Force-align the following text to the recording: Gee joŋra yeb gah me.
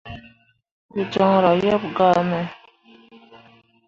Gee 0.93 1.05
joŋra 1.11 1.51
yeb 1.63 1.83
gah 1.95 2.19
me. 2.29 2.41